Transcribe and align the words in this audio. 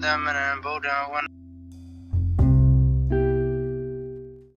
them 0.00 0.26
and 0.28 0.36
I 0.38 0.58
bow 0.62 0.78
down 0.80 1.12
when 1.12 1.26